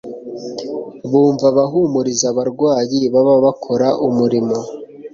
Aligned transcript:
Bumva 1.09 1.45
abahumuriza 1.51 2.25
abarwayi 2.31 2.99
baba 3.13 3.35
bakora 3.45 3.87
umurimo, 4.07 4.57